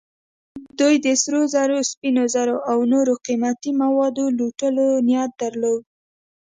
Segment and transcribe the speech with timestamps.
[0.79, 5.81] دوی د سرو زرو، سپینو زرو او نورو قیمتي موادو لوټلو نیت درلود.